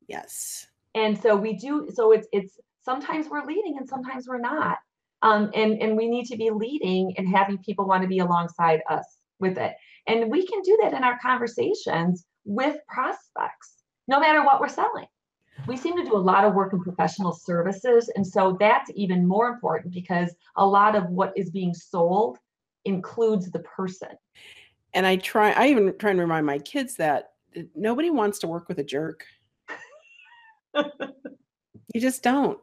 Yes. 0.08 0.66
And 0.98 1.22
so 1.22 1.36
we 1.36 1.54
do, 1.54 1.90
so 1.94 2.12
it's, 2.12 2.28
it's, 2.32 2.60
sometimes 2.82 3.28
we're 3.30 3.46
leading 3.46 3.78
and 3.78 3.88
sometimes 3.88 4.28
we're 4.28 4.40
not. 4.40 4.80
Um, 5.22 5.52
and, 5.54 5.80
and 5.80 5.96
we 5.96 6.08
need 6.08 6.26
to 6.26 6.38
be 6.38 6.50
leading 6.50 7.14
and 7.18 7.28
having 7.28 7.60
people 7.60 7.88
want 7.88 8.02
to 8.02 8.08
be 8.08 8.20
alongside 8.20 8.82
us 8.90 9.06
with 9.40 9.60
it. 9.60 9.74
And 10.08 10.32
we 10.32 10.48
can 10.48 10.62
do 10.62 10.76
that 10.82 10.94
in 10.94 11.04
our 11.04 11.20
conversations 11.20 12.26
with 12.46 12.78
prospects, 12.88 13.84
no 14.08 14.20
matter 14.20 14.44
what 14.44 14.60
we're 14.60 14.70
selling. 14.70 15.06
We 15.68 15.78
seem 15.78 15.98
to 15.98 16.04
do 16.04 16.16
a 16.16 16.18
lot 16.18 16.46
of 16.46 16.56
work 16.56 16.74
in 16.74 16.82
professional 16.82 17.34
services. 17.34 18.10
And 18.16 18.26
so 18.26 18.58
that's 18.60 18.90
even 18.96 19.28
more 19.28 19.50
important 19.50 19.94
because 19.94 20.34
a 20.56 20.66
lot 20.66 20.96
of 20.96 21.10
what 21.10 21.34
is 21.36 21.52
being 21.52 21.76
sold 21.76 22.38
includes 22.86 23.52
the 23.52 23.60
person. 23.60 24.10
And 24.94 25.06
I 25.06 25.18
try, 25.18 25.52
I 25.52 25.68
even 25.68 25.94
try 26.00 26.12
and 26.12 26.20
remind 26.20 26.48
my 26.48 26.58
kids 26.58 26.96
that 26.96 27.34
nobody 27.76 28.10
wants 28.10 28.40
to 28.40 28.48
work 28.48 28.68
with 28.68 28.80
a 28.80 28.84
jerk. 28.84 29.26
you 31.94 32.02
just 32.02 32.24
don't. 32.24 32.60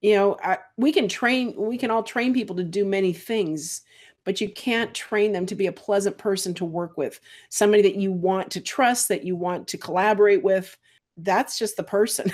You 0.00 0.14
know, 0.14 0.36
I, 0.42 0.58
we 0.76 0.92
can 0.92 1.08
train, 1.08 1.54
we 1.56 1.76
can 1.76 1.90
all 1.90 2.02
train 2.02 2.32
people 2.32 2.56
to 2.56 2.64
do 2.64 2.84
many 2.84 3.12
things, 3.12 3.82
but 4.24 4.40
you 4.40 4.48
can't 4.48 4.94
train 4.94 5.32
them 5.32 5.46
to 5.46 5.54
be 5.54 5.66
a 5.66 5.72
pleasant 5.72 6.16
person 6.16 6.54
to 6.54 6.64
work 6.64 6.96
with. 6.96 7.20
Somebody 7.50 7.82
that 7.82 7.96
you 7.96 8.12
want 8.12 8.50
to 8.52 8.60
trust, 8.60 9.08
that 9.08 9.24
you 9.24 9.36
want 9.36 9.68
to 9.68 9.78
collaborate 9.78 10.42
with. 10.42 10.76
That's 11.16 11.58
just 11.58 11.76
the 11.76 11.82
person. 11.82 12.32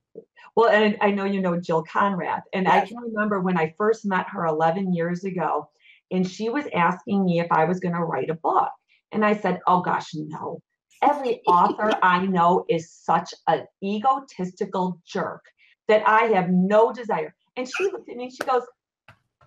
well, 0.56 0.70
and 0.70 0.96
I 1.00 1.10
know 1.10 1.24
you 1.24 1.40
know 1.40 1.60
Jill 1.60 1.84
Konrath, 1.84 2.42
and 2.52 2.66
I 2.66 2.84
can 2.84 2.96
remember 2.98 3.40
when 3.40 3.56
I 3.56 3.74
first 3.78 4.04
met 4.04 4.28
her 4.28 4.46
11 4.46 4.92
years 4.92 5.24
ago, 5.24 5.68
and 6.10 6.28
she 6.28 6.48
was 6.48 6.64
asking 6.74 7.24
me 7.24 7.40
if 7.40 7.50
I 7.50 7.64
was 7.64 7.80
going 7.80 7.94
to 7.94 8.04
write 8.04 8.30
a 8.30 8.34
book. 8.34 8.70
And 9.12 9.24
I 9.24 9.36
said, 9.36 9.60
Oh 9.66 9.80
gosh, 9.80 10.10
no. 10.14 10.60
Every 11.04 11.42
author 11.46 11.92
I 12.02 12.26
know 12.26 12.64
is 12.68 12.90
such 12.92 13.34
an 13.46 13.66
egotistical 13.82 15.00
jerk 15.06 15.44
that 15.88 16.02
I 16.08 16.24
have 16.34 16.50
no 16.50 16.92
desire. 16.92 17.34
And 17.56 17.68
she 17.68 17.84
looked 17.84 18.08
at 18.08 18.16
me 18.16 18.24
and 18.24 18.32
she 18.32 18.44
goes, 18.44 18.62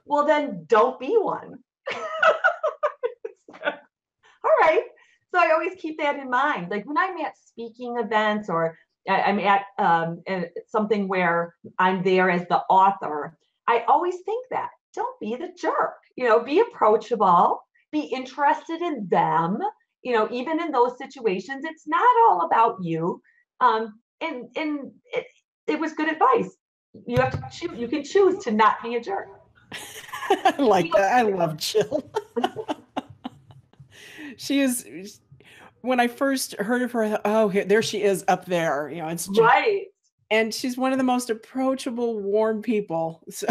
Well, 0.05 0.25
then 0.25 0.65
don't 0.67 0.99
be 0.99 1.15
one. 1.17 1.55
All 3.65 4.51
right. 4.61 4.83
So 5.33 5.39
I 5.39 5.51
always 5.51 5.73
keep 5.77 5.97
that 5.97 6.17
in 6.17 6.29
mind. 6.29 6.69
Like 6.71 6.85
when 6.85 6.97
I'm 6.97 7.17
at 7.17 7.37
speaking 7.37 7.97
events 7.97 8.49
or 8.49 8.77
I'm 9.09 9.39
at 9.39 9.63
um, 9.77 10.23
something 10.67 11.07
where 11.07 11.55
I'm 11.79 12.03
there 12.03 12.29
as 12.29 12.45
the 12.47 12.59
author, 12.69 13.37
I 13.67 13.83
always 13.87 14.15
think 14.25 14.45
that 14.51 14.69
don't 14.93 15.19
be 15.19 15.35
the 15.35 15.53
jerk. 15.57 15.95
You 16.15 16.25
know, 16.25 16.43
be 16.43 16.59
approachable, 16.59 17.61
be 17.91 18.01
interested 18.01 18.81
in 18.81 19.07
them. 19.09 19.59
You 20.03 20.13
know, 20.13 20.27
even 20.31 20.61
in 20.61 20.71
those 20.71 20.97
situations, 20.97 21.65
it's 21.65 21.87
not 21.87 22.07
all 22.29 22.45
about 22.45 22.77
you. 22.81 23.21
Um, 23.59 23.99
and 24.21 24.45
and 24.55 24.91
it, 25.13 25.25
it 25.67 25.79
was 25.79 25.93
good 25.93 26.09
advice. 26.09 26.55
You 27.05 27.17
have 27.17 27.31
to 27.31 27.43
choose. 27.51 27.77
You 27.77 27.87
can 27.87 28.03
choose 28.03 28.43
to 28.43 28.51
not 28.51 28.81
be 28.81 28.95
a 28.95 29.01
jerk. 29.01 29.27
I 30.21 30.55
like 30.59 30.91
that. 30.93 31.13
I 31.13 31.21
love 31.23 31.57
Jill. 31.57 32.09
she 34.37 34.61
is. 34.61 35.19
When 35.81 35.99
I 35.99 36.07
first 36.07 36.55
heard 36.55 36.81
of 36.81 36.91
her, 36.93 37.21
oh, 37.23 37.49
here, 37.49 37.63
there 37.63 37.81
she 37.81 38.01
is 38.01 38.25
up 38.27 38.45
there. 38.45 38.89
You 38.89 39.03
know, 39.03 39.09
it's 39.09 39.29
right. 39.37 39.85
And 40.29 40.53
she's 40.53 40.77
one 40.77 40.91
of 40.91 40.97
the 40.97 41.03
most 41.03 41.29
approachable, 41.29 42.19
warm 42.19 42.61
people. 42.61 43.23
So 43.31 43.47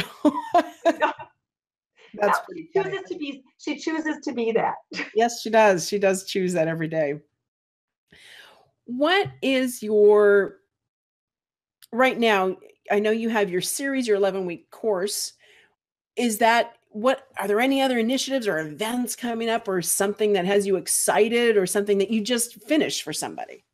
that's 2.20 2.40
pretty. 2.40 2.68
She 2.72 2.82
chooses 2.82 3.08
to 3.08 3.18
be. 3.18 3.44
She 3.58 3.78
chooses 3.78 4.16
to 4.24 4.32
be 4.32 4.52
that. 4.52 4.74
yes, 5.14 5.40
she 5.42 5.50
does. 5.50 5.88
She 5.88 5.98
does 5.98 6.24
choose 6.24 6.52
that 6.52 6.68
every 6.68 6.88
day. 6.88 7.20
What 8.84 9.28
is 9.42 9.82
your 9.82 10.58
right 11.92 12.18
now, 12.18 12.56
I 12.90 13.00
know 13.00 13.10
you 13.10 13.28
have 13.30 13.50
your 13.50 13.60
series, 13.60 14.06
your 14.06 14.16
11 14.16 14.46
week 14.46 14.70
course. 14.70 15.32
Is 16.16 16.38
that 16.38 16.76
what 16.90 17.26
are 17.38 17.46
there 17.46 17.60
any 17.60 17.82
other 17.82 17.98
initiatives 17.98 18.48
or 18.48 18.58
events 18.58 19.16
coming 19.16 19.50
up 19.50 19.68
or 19.68 19.82
something 19.82 20.32
that 20.32 20.46
has 20.46 20.66
you 20.66 20.76
excited 20.76 21.56
or 21.56 21.66
something 21.66 21.98
that 21.98 22.10
you 22.10 22.22
just 22.22 22.62
finished 22.62 23.02
for 23.02 23.12
somebody? 23.12 23.64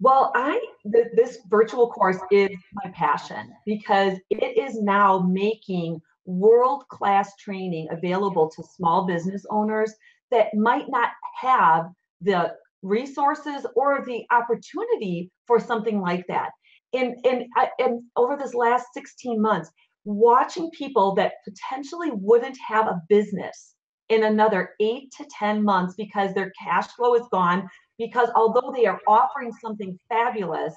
Well, 0.00 0.32
I 0.34 0.64
th- 0.92 1.08
this 1.14 1.38
virtual 1.48 1.90
course 1.90 2.18
is 2.30 2.50
my 2.72 2.90
passion 2.92 3.52
because 3.66 4.18
it 4.30 4.58
is 4.58 4.80
now 4.80 5.18
making 5.20 6.00
world 6.24 6.84
class 6.88 7.34
training 7.36 7.88
available 7.90 8.48
to 8.50 8.62
small 8.62 9.06
business 9.06 9.44
owners 9.50 9.92
that 10.30 10.54
might 10.54 10.88
not 10.88 11.10
have 11.40 11.86
the 12.20 12.54
resources 12.82 13.66
or 13.74 14.04
the 14.04 14.24
opportunity 14.30 15.30
for 15.46 15.58
something 15.60 16.00
like 16.00 16.26
that. 16.28 16.50
And 16.92 17.16
and 17.24 17.44
uh, 17.58 17.66
and 17.78 18.02
over 18.16 18.36
this 18.36 18.54
last 18.54 18.86
16 18.94 19.40
months 19.40 19.70
watching 20.04 20.70
people 20.70 21.14
that 21.14 21.34
potentially 21.44 22.10
wouldn't 22.12 22.58
have 22.66 22.86
a 22.86 23.00
business 23.08 23.74
in 24.08 24.24
another 24.24 24.70
8 24.80 25.10
to 25.16 25.26
10 25.38 25.62
months 25.62 25.94
because 25.96 26.34
their 26.34 26.52
cash 26.62 26.88
flow 26.88 27.14
is 27.14 27.26
gone 27.30 27.68
because 27.98 28.28
although 28.34 28.72
they 28.74 28.84
are 28.84 29.00
offering 29.06 29.52
something 29.52 29.96
fabulous 30.08 30.74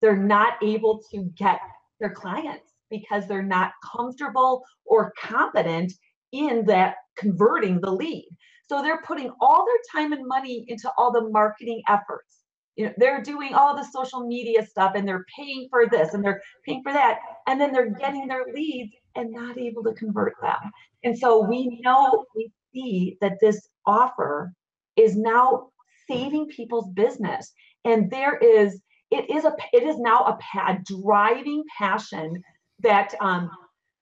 they're 0.00 0.16
not 0.16 0.54
able 0.62 1.02
to 1.10 1.24
get 1.36 1.60
their 1.98 2.10
clients 2.10 2.67
because 2.90 3.26
they're 3.28 3.42
not 3.42 3.72
comfortable 3.96 4.64
or 4.86 5.12
competent 5.22 5.92
in 6.32 6.64
that 6.66 6.96
converting 7.16 7.80
the 7.80 7.90
lead. 7.92 8.28
So 8.68 8.82
they're 8.82 9.02
putting 9.06 9.30
all 9.40 9.66
their 9.66 10.02
time 10.02 10.12
and 10.12 10.26
money 10.26 10.64
into 10.68 10.90
all 10.98 11.12
the 11.12 11.28
marketing 11.30 11.82
efforts. 11.88 12.38
You 12.76 12.86
know 12.86 12.92
they're 12.98 13.22
doing 13.22 13.54
all 13.54 13.76
the 13.76 13.84
social 13.84 14.26
media 14.26 14.64
stuff 14.66 14.92
and 14.96 15.06
they're 15.08 15.26
paying 15.38 15.68
for 15.70 15.86
this 15.88 16.14
and 16.14 16.24
they're 16.24 16.42
paying 16.66 16.82
for 16.82 16.92
that 16.92 17.18
and 17.48 17.60
then 17.60 17.72
they're 17.72 17.90
getting 17.90 18.28
their 18.28 18.46
leads 18.54 18.92
and 19.16 19.32
not 19.32 19.58
able 19.58 19.84
to 19.84 19.94
convert 19.94 20.34
them. 20.42 20.58
And 21.04 21.18
so 21.18 21.42
we 21.42 21.80
know 21.84 22.24
we 22.36 22.50
see 22.74 23.18
that 23.20 23.38
this 23.40 23.68
offer 23.86 24.52
is 24.96 25.16
now 25.16 25.68
saving 26.08 26.48
people's 26.48 26.90
business. 26.94 27.52
And 27.84 28.10
there 28.10 28.36
is 28.38 28.80
it 29.10 29.30
is 29.30 29.44
a 29.44 29.54
it 29.72 29.84
is 29.84 29.98
now 29.98 30.20
a, 30.54 30.58
a 30.60 30.78
driving 30.84 31.64
passion 31.78 32.42
that 32.80 33.14
um, 33.20 33.50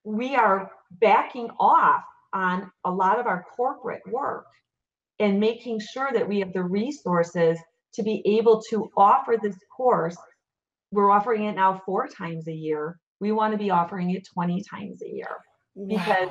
we 0.04 0.36
are 0.36 0.70
backing 1.00 1.50
off 1.58 2.02
on 2.32 2.70
a 2.84 2.90
lot 2.90 3.18
of 3.18 3.26
our 3.26 3.44
corporate 3.56 4.02
work 4.06 4.46
and 5.18 5.40
making 5.40 5.80
sure 5.80 6.10
that 6.12 6.28
we 6.28 6.40
have 6.40 6.52
the 6.52 6.62
resources 6.62 7.58
to 7.94 8.02
be 8.02 8.22
able 8.26 8.62
to 8.70 8.90
offer 8.96 9.36
this 9.40 9.56
course. 9.74 10.16
We're 10.92 11.10
offering 11.10 11.44
it 11.44 11.54
now 11.54 11.80
four 11.86 12.06
times 12.06 12.46
a 12.48 12.52
year. 12.52 12.98
We 13.20 13.32
want 13.32 13.52
to 13.52 13.58
be 13.58 13.70
offering 13.70 14.10
it 14.10 14.28
20 14.32 14.62
times 14.70 15.02
a 15.02 15.08
year 15.08 15.36
because 15.88 16.28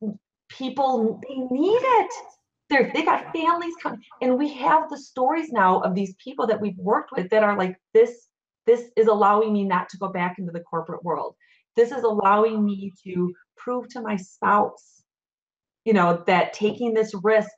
wow. 0.00 0.18
people 0.48 1.20
they 1.28 1.36
need 1.36 1.80
it. 1.82 2.12
They're, 2.70 2.90
they 2.94 3.02
got 3.02 3.34
families 3.34 3.74
coming, 3.82 4.00
and 4.22 4.38
we 4.38 4.54
have 4.54 4.88
the 4.88 4.96
stories 4.96 5.52
now 5.52 5.80
of 5.80 5.94
these 5.94 6.14
people 6.22 6.46
that 6.46 6.58
we've 6.58 6.78
worked 6.78 7.10
with 7.14 7.28
that 7.28 7.42
are 7.42 7.56
like 7.56 7.76
this. 7.92 8.28
This 8.66 8.90
is 8.96 9.08
allowing 9.08 9.52
me 9.52 9.64
not 9.64 9.88
to 9.90 9.98
go 9.98 10.08
back 10.08 10.38
into 10.38 10.52
the 10.52 10.60
corporate 10.60 11.04
world. 11.04 11.34
This 11.76 11.90
is 11.90 12.02
allowing 12.02 12.64
me 12.64 12.92
to 13.04 13.32
prove 13.56 13.88
to 13.90 14.00
my 14.00 14.16
spouse, 14.16 15.02
you 15.84 15.92
know, 15.92 16.22
that 16.26 16.52
taking 16.52 16.94
this 16.94 17.14
risk 17.22 17.50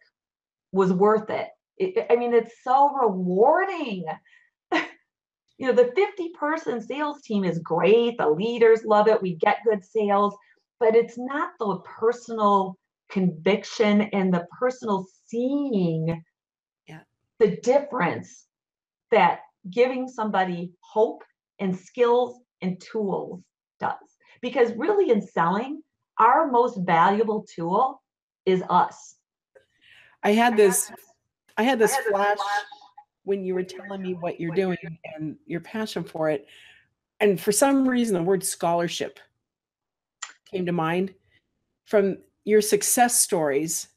was 0.73 0.93
worth 0.93 1.31
it 1.31 1.49
it, 1.77 2.07
I 2.11 2.17
mean, 2.17 2.35
it's 2.35 2.63
so 2.63 2.91
rewarding. 2.95 4.05
you 4.73 5.67
know, 5.67 5.73
the 5.73 5.93
50 5.95 6.31
person 6.39 6.81
sales 6.81 7.23
team 7.23 7.45
is 7.45 7.59
great. 7.61 8.19
The 8.19 8.29
leaders 8.29 8.85
love 8.85 9.09
it. 9.09 9.21
We 9.21 9.35
get 9.37 9.59
good 9.67 9.85
sales, 9.85 10.35
but 10.81 10.95
it's 10.95 11.19
not 11.19 11.53
the 11.59 11.79
personal 11.85 12.77
conviction 13.11 14.03
and 14.13 14.33
the 14.33 14.47
personal 14.59 15.07
seeing 15.27 16.23
yeah. 16.87 17.01
the 17.39 17.57
difference 17.59 18.47
that 19.11 19.41
giving 19.71 20.09
somebody 20.09 20.73
hope 20.81 21.23
and 21.59 21.77
skills 21.77 22.41
and 22.63 22.81
tools 22.81 23.43
does. 23.81 23.97
Because 24.41 24.73
really, 24.77 25.11
in 25.11 25.23
selling, 25.23 25.83
our 26.19 26.51
most 26.51 26.79
valuable 26.79 27.47
tool 27.55 28.03
is 28.47 28.63
us. 28.69 29.17
I 30.23 30.31
had 30.31 30.57
this 30.57 30.91
I 31.57 31.63
had 31.63 31.79
this 31.79 31.97
flash 32.09 32.39
when 33.25 33.45
you 33.45 33.55
were 33.55 33.63
telling 33.63 34.03
me 34.03 34.15
what 34.15 34.41
you're 34.41 34.55
doing 34.55 34.77
and 35.15 35.37
your 35.47 35.61
passion 35.61 36.05
for 36.05 36.31
it. 36.31 36.47
And 37.21 37.41
for 37.41 37.53
some 37.53 37.89
reason, 37.89 38.15
the 38.15 38.23
word 38.23 38.45
scholarship 38.45 39.19
came 40.51 40.67
to 40.67 40.73
mind 40.73 41.15
from 41.85 42.19
your 42.45 42.61
success 42.61 43.19
stories 43.21 43.89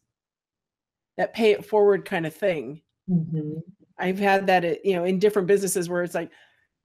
that 1.18 1.34
pay 1.34 1.52
it 1.52 1.66
forward 1.66 2.06
kind 2.06 2.26
of 2.26 2.36
thing. 2.36 2.82
Mm-hmm. 3.10 3.60
I've 4.00 4.20
had 4.20 4.48
that, 4.48 4.66
uh, 4.66 4.76
you 4.84 4.96
know, 4.96 5.04
in 5.04 5.20
different 5.20 5.48
businesses 5.48 5.90
where 5.90 6.04
it's 6.04 6.16
like, 6.16 6.32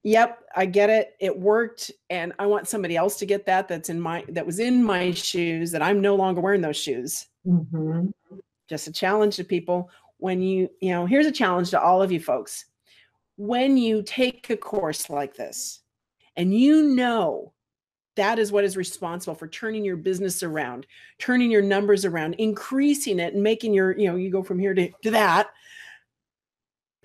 yep, 0.02 0.40
I 0.57 0.66
get 0.66 0.90
it. 0.90 1.14
It 1.21 1.38
worked. 1.38 1.90
And 2.11 2.33
I 2.38 2.47
want 2.47 2.69
somebody 2.69 2.97
else 2.97 3.19
to 3.19 3.26
get 3.26 3.47
that 3.47 3.69
that's 3.69 3.88
in 3.88 4.00
my, 4.00 4.25
that 4.28 4.47
was 4.47 4.59
in 4.59 4.83
my 4.83 5.12
shoes 5.12 5.71
that 5.73 5.83
I'm 5.83 6.00
no 6.00 6.14
longer 6.14 6.40
wearing 6.40 6.61
those 6.62 6.76
shoes. 6.76 7.26
Mm-hmm. 7.47 8.09
Just 8.69 8.88
a 8.88 8.92
challenge 8.92 9.37
to 9.37 9.45
people 9.45 9.90
when 10.19 10.40
you, 10.40 10.69
you 10.81 10.90
know, 10.90 11.07
here's 11.07 11.26
a 11.26 11.33
challenge 11.33 11.71
to 11.71 11.81
all 11.81 12.02
of 12.02 12.12
you 12.12 12.21
folks. 12.21 12.66
When 13.37 13.76
you 13.76 14.02
take 14.02 14.50
a 14.50 14.57
course 14.57 15.11
like 15.11 15.35
this 15.35 15.81
and 16.37 16.54
you 16.54 16.95
know 16.95 17.52
that 18.16 18.38
is 18.38 18.52
what 18.52 18.64
is 18.64 18.76
responsible 18.76 19.35
for 19.35 19.49
turning 19.49 19.85
your 19.85 19.97
business 19.97 20.42
around, 20.42 20.87
turning 21.19 21.50
your 21.50 21.62
numbers 21.62 22.04
around, 22.04 22.35
increasing 22.35 23.19
it, 23.19 23.35
and 23.35 23.42
making 23.42 23.73
your, 23.73 23.99
you 23.99 24.07
know, 24.07 24.16
you 24.16 24.31
go 24.31 24.42
from 24.42 24.59
here 24.59 24.75
to, 24.75 24.90
to 25.02 25.11
that. 25.11 25.49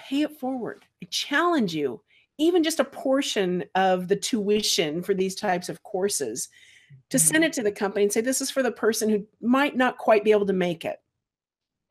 Pay 0.07 0.21
it 0.21 0.39
forward. 0.39 0.85
I 1.03 1.07
challenge 1.09 1.73
you, 1.73 2.01
even 2.37 2.63
just 2.63 2.79
a 2.79 2.85
portion 2.85 3.63
of 3.75 4.07
the 4.07 4.15
tuition 4.15 5.01
for 5.03 5.13
these 5.13 5.35
types 5.35 5.69
of 5.69 5.83
courses, 5.83 6.49
to 7.09 7.19
send 7.19 7.43
mm. 7.43 7.47
it 7.47 7.53
to 7.53 7.63
the 7.63 7.71
company 7.71 8.03
and 8.03 8.13
say, 8.13 8.21
This 8.21 8.39
is 8.39 8.49
for 8.49 8.63
the 8.63 8.71
person 8.71 9.09
who 9.09 9.25
might 9.41 9.75
not 9.75 9.97
quite 9.97 10.23
be 10.23 10.31
able 10.31 10.45
to 10.45 10.53
make 10.53 10.85
it. 10.85 11.01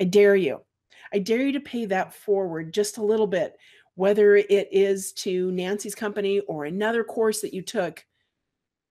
I 0.00 0.04
dare 0.04 0.36
you. 0.36 0.62
I 1.12 1.18
dare 1.18 1.42
you 1.42 1.52
to 1.52 1.60
pay 1.60 1.84
that 1.86 2.14
forward 2.14 2.72
just 2.72 2.98
a 2.98 3.04
little 3.04 3.26
bit, 3.26 3.56
whether 3.94 4.36
it 4.36 4.68
is 4.72 5.12
to 5.12 5.50
Nancy's 5.52 5.94
company 5.94 6.40
or 6.40 6.64
another 6.64 7.04
course 7.04 7.40
that 7.40 7.54
you 7.54 7.62
took. 7.62 8.04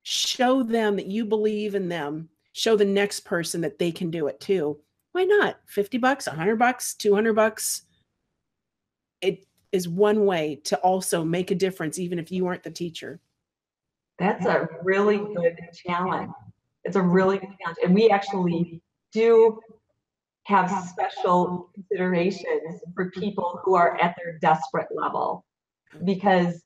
Show 0.04 0.62
them 0.62 0.96
that 0.98 1.08
you 1.08 1.26
believe 1.26 1.74
in 1.74 1.90
them. 1.90 2.30
Show 2.54 2.76
the 2.76 2.86
next 2.86 3.22
person 3.22 3.62
that 3.62 3.80
they 3.80 3.92
can 3.92 4.12
do 4.12 4.28
it 4.28 4.40
too. 4.40 4.80
Why 5.14 5.24
not? 5.24 5.58
50 5.66 5.98
bucks, 5.98 6.28
100 6.28 6.58
bucks, 6.58 6.94
200 6.96 7.34
bucks. 7.34 7.85
It 9.26 9.46
is 9.72 9.90
one 9.90 10.26
way 10.26 10.62
to 10.66 10.78
also 10.78 11.24
make 11.24 11.52
a 11.52 11.56
difference, 11.56 12.00
even 12.00 12.20
if 12.20 12.32
you 12.32 12.48
aren't 12.48 12.64
the 12.64 12.72
teacher. 12.72 13.20
That's 14.20 14.46
a 14.46 14.70
really 14.84 15.18
good 15.18 15.58
challenge. 15.86 16.32
It's 16.86 16.96
a 16.96 17.02
really 17.02 17.40
good 17.40 17.50
challenge. 17.62 17.78
And 17.84 17.94
we 17.94 18.10
actually 18.10 18.82
do 19.12 19.60
have 20.44 20.70
special 20.88 21.70
considerations 21.74 22.80
for 22.94 23.10
people 23.12 23.60
who 23.64 23.76
are 23.76 24.00
at 24.02 24.16
their 24.18 24.38
desperate 24.40 24.88
level 24.96 25.44
because 26.06 26.64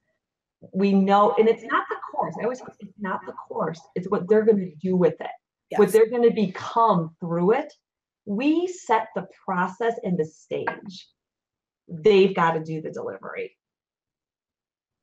we 0.73 0.91
know, 0.91 1.33
and 1.39 1.47
it's 1.47 1.63
not 1.63 1.85
the 1.89 1.95
course. 2.11 2.35
I 2.39 2.43
always 2.43 2.59
say 2.59 2.65
it's 2.81 2.93
not 2.99 3.21
the 3.25 3.31
course, 3.31 3.79
it's 3.95 4.09
what 4.09 4.27
they're 4.27 4.43
going 4.43 4.57
to 4.57 4.75
do 4.81 4.97
with 4.97 5.19
it, 5.21 5.31
yes. 5.71 5.79
what 5.79 5.91
they're 5.91 6.09
going 6.09 6.23
to 6.23 6.35
become 6.35 7.15
through 7.21 7.53
it. 7.53 7.73
We 8.25 8.67
set 8.67 9.07
the 9.15 9.27
process 9.45 9.95
and 10.03 10.17
the 10.17 10.25
stage. 10.25 11.07
They've 11.89 12.35
got 12.35 12.51
to 12.51 12.63
do 12.63 12.81
the 12.81 12.91
delivery. 12.91 13.57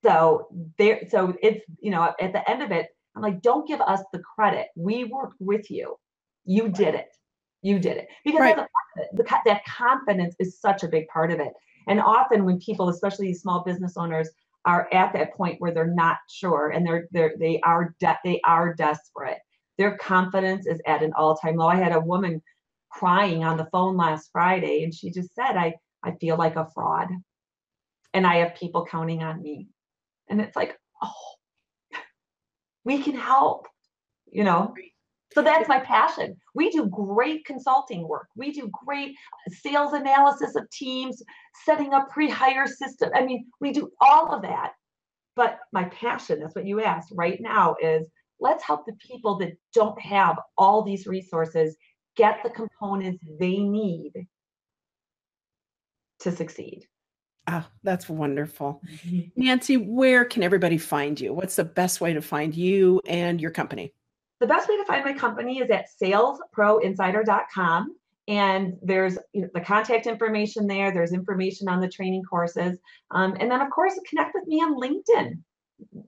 So 0.04 0.48
there, 0.78 1.02
so 1.08 1.34
it's 1.42 1.64
you 1.80 1.90
know, 1.90 2.14
at 2.20 2.32
the 2.32 2.48
end 2.48 2.62
of 2.62 2.70
it, 2.70 2.88
I'm 3.14 3.22
like, 3.22 3.42
don't 3.42 3.66
give 3.66 3.80
us 3.80 4.00
the 4.12 4.20
credit. 4.20 4.68
We 4.76 5.04
worked 5.04 5.40
with 5.40 5.70
you. 5.70 5.96
You 6.44 6.68
did 6.68 6.94
it. 6.94 7.08
You 7.62 7.78
did 7.78 7.96
it 7.96 8.08
because 8.24 8.40
right. 8.40 8.66
the, 9.14 9.24
that 9.44 9.64
confidence 9.64 10.36
is 10.38 10.60
such 10.60 10.84
a 10.84 10.88
big 10.88 11.08
part 11.08 11.32
of 11.32 11.40
it. 11.40 11.52
And 11.88 12.00
often 12.00 12.44
when 12.44 12.60
people, 12.60 12.88
especially 12.88 13.32
small 13.34 13.64
business 13.64 13.96
owners, 13.96 14.28
are 14.64 14.88
at 14.92 15.12
that 15.12 15.32
point 15.34 15.60
where 15.60 15.72
they're 15.72 15.86
not 15.86 16.18
sure 16.28 16.70
and 16.70 16.84
they're 16.84 17.08
they're 17.12 17.34
they 17.38 17.60
are 17.60 17.94
de- 18.00 18.18
they 18.24 18.40
are 18.44 18.74
desperate. 18.74 19.38
Their 19.78 19.96
confidence 19.98 20.66
is 20.66 20.80
at 20.86 21.02
an 21.02 21.12
all-time 21.16 21.56
low. 21.56 21.68
I 21.68 21.76
had 21.76 21.92
a 21.92 22.00
woman 22.00 22.42
crying 22.90 23.44
on 23.44 23.56
the 23.56 23.68
phone 23.72 23.96
last 23.96 24.30
Friday 24.32 24.82
and 24.84 24.94
she 24.94 25.10
just 25.10 25.34
said, 25.34 25.56
I 25.56 25.74
I 26.06 26.12
feel 26.12 26.36
like 26.36 26.56
a 26.56 26.68
fraud. 26.72 27.08
And 28.14 28.26
I 28.26 28.36
have 28.36 28.54
people 28.54 28.86
counting 28.86 29.22
on 29.22 29.42
me. 29.42 29.68
And 30.30 30.40
it's 30.40 30.56
like, 30.56 30.78
oh, 31.02 31.34
we 32.84 33.02
can 33.02 33.14
help, 33.14 33.66
you 34.30 34.44
know. 34.44 34.72
So 35.34 35.42
that's 35.42 35.68
my 35.68 35.80
passion. 35.80 36.36
We 36.54 36.70
do 36.70 36.86
great 36.86 37.44
consulting 37.44 38.08
work. 38.08 38.28
We 38.36 38.52
do 38.52 38.70
great 38.86 39.14
sales 39.48 39.92
analysis 39.92 40.54
of 40.56 40.70
teams, 40.70 41.22
setting 41.64 41.92
up 41.92 42.08
pre-hire 42.08 42.66
system. 42.66 43.10
I 43.14 43.24
mean, 43.24 43.46
we 43.60 43.72
do 43.72 43.90
all 44.00 44.32
of 44.32 44.42
that. 44.42 44.72
But 45.34 45.58
my 45.72 45.84
passion, 45.84 46.40
that's 46.40 46.54
what 46.54 46.66
you 46.66 46.80
asked 46.80 47.12
right 47.14 47.38
now, 47.40 47.76
is 47.82 48.08
let's 48.40 48.64
help 48.64 48.86
the 48.86 48.96
people 49.06 49.36
that 49.38 49.52
don't 49.74 50.00
have 50.00 50.38
all 50.56 50.82
these 50.82 51.06
resources 51.06 51.76
get 52.16 52.38
the 52.42 52.50
components 52.50 53.22
they 53.38 53.58
need 53.58 54.12
to 56.26 56.32
succeed. 56.32 56.86
Oh, 57.48 57.64
that's 57.84 58.08
wonderful. 58.08 58.82
Mm-hmm. 58.90 59.20
Nancy, 59.36 59.76
where 59.76 60.24
can 60.24 60.42
everybody 60.42 60.78
find 60.78 61.20
you? 61.20 61.32
What's 61.32 61.54
the 61.54 61.64
best 61.64 62.00
way 62.00 62.12
to 62.12 62.20
find 62.20 62.52
you 62.54 63.00
and 63.06 63.40
your 63.40 63.52
company? 63.52 63.94
The 64.40 64.48
best 64.48 64.68
way 64.68 64.76
to 64.76 64.84
find 64.84 65.04
my 65.04 65.12
company 65.12 65.60
is 65.60 65.70
at 65.70 65.86
salesproinsider.com. 66.02 67.96
And 68.28 68.76
there's 68.82 69.16
you 69.32 69.42
know, 69.42 69.48
the 69.54 69.60
contact 69.60 70.08
information 70.08 70.66
there. 70.66 70.90
There's 70.90 71.12
information 71.12 71.68
on 71.68 71.80
the 71.80 71.88
training 71.88 72.24
courses. 72.24 72.76
Um, 73.12 73.36
and 73.38 73.48
then, 73.48 73.60
of 73.60 73.70
course, 73.70 73.94
connect 74.08 74.34
with 74.34 74.48
me 74.48 74.56
on 74.56 74.74
LinkedIn. 74.74 75.40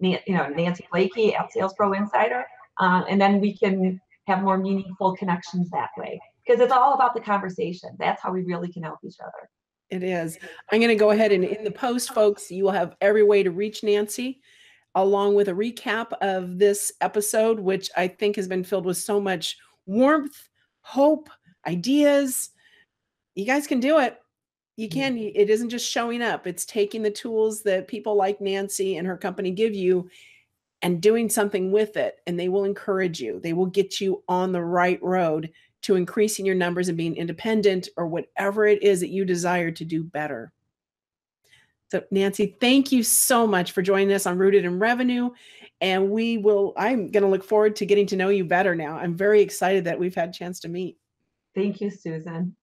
You 0.01 0.19
know, 0.35 0.49
Nancy 0.49 0.89
Bleeke 0.93 1.39
at 1.39 1.53
Sales 1.53 1.75
Pro 1.75 1.93
Insider. 1.93 2.45
Uh, 2.81 3.05
and 3.09 3.21
then 3.21 3.41
we 3.41 3.57
can 3.57 4.01
have 4.27 4.43
more 4.43 4.59
meaningful 4.59 5.15
connections 5.17 5.71
that 5.71 5.91
way 5.97 6.21
because 6.45 6.61
it's 6.61 6.73
all 6.73 6.95
about 6.95 7.15
the 7.15 7.21
conversation. 7.21 7.91
That's 7.99 8.21
how 8.21 8.33
we 8.33 8.43
really 8.43 8.73
can 8.73 8.83
help 8.83 8.99
each 9.05 9.21
other. 9.21 9.49
It 9.91 10.03
is. 10.03 10.39
I'm 10.71 10.81
going 10.81 10.91
to 10.91 10.95
go 10.97 11.11
ahead 11.11 11.33
and 11.33 11.45
in 11.45 11.65
the 11.65 11.71
post, 11.71 12.13
folks, 12.13 12.51
you 12.51 12.65
will 12.65 12.73
have 12.73 12.97
every 13.01 13.23
way 13.23 13.43
to 13.43 13.51
reach 13.51 13.83
Nancy, 13.83 14.41
along 14.95 15.35
with 15.35 15.49
a 15.49 15.53
recap 15.53 16.13
of 16.21 16.59
this 16.59 16.93
episode, 17.01 17.59
which 17.59 17.89
I 17.97 18.09
think 18.09 18.37
has 18.37 18.47
been 18.47 18.65
filled 18.65 18.85
with 18.85 18.99
so 18.99 19.21
much 19.21 19.57
warmth, 19.87 20.49
hope, 20.83 21.31
ideas. 21.67 22.51
You 23.35 23.47
guys 23.47 23.67
can 23.67 23.81
do 23.81 23.99
it. 23.99 24.19
You 24.77 24.89
mm-hmm. 24.89 24.99
can. 24.99 25.19
It 25.19 25.49
isn't 25.49 25.71
just 25.71 25.91
showing 25.91 26.23
up, 26.23 26.47
it's 26.47 26.67
taking 26.67 27.03
the 27.03 27.11
tools 27.11 27.63
that 27.63 27.89
people 27.89 28.15
like 28.15 28.41
Nancy 28.41 28.97
and 28.97 29.07
her 29.07 29.17
company 29.17 29.51
give 29.51 29.75
you 29.75 30.09
and 30.83 31.01
doing 31.01 31.29
something 31.29 31.73
with 31.73 31.97
it. 31.97 32.19
And 32.27 32.39
they 32.39 32.49
will 32.49 32.65
encourage 32.65 33.21
you, 33.21 33.41
they 33.41 33.55
will 33.55 33.67
get 33.67 34.01
you 34.01 34.23
on 34.29 34.53
the 34.53 34.63
right 34.63 35.03
road 35.03 35.51
to 35.83 35.95
increasing 35.95 36.45
your 36.45 36.55
numbers 36.55 36.89
and 36.89 36.99
being 36.99 37.17
independent 37.17 37.89
or 37.97 38.07
whatever 38.07 38.67
it 38.67 38.83
is 38.83 39.01
that 39.01 39.11
you 39.11 39.25
desire 39.25 39.71
to 39.71 39.85
do 39.85 40.03
better. 40.03 40.53
So, 41.91 42.03
Nancy, 42.11 42.57
thank 42.61 42.93
you 42.93 43.03
so 43.03 43.47
much 43.47 43.73
for 43.73 43.81
joining 43.81 44.13
us 44.13 44.27
on 44.27 44.37
Rooted 44.37 44.65
in 44.65 44.79
Revenue. 44.79 45.31
And 45.81 46.11
we 46.11 46.37
will, 46.37 46.75
I'm 46.77 47.11
going 47.11 47.23
to 47.23 47.29
look 47.29 47.45
forward 47.45 47.77
to 47.77 47.87
getting 47.87 48.07
to 48.09 48.17
know 48.17 48.29
you 48.29 48.45
better 48.45 48.75
now. 48.75 48.99
I'm 48.99 49.17
very 49.17 49.41
excited 49.41 49.85
that 49.85 49.99
we've 49.99 50.15
had 50.15 50.31
a 50.31 50.33
chance 50.33 50.61
to 50.61 50.69
meet. 50.69 50.99
Thank 51.55 51.81
you, 51.81 51.91
Susan. 51.91 52.57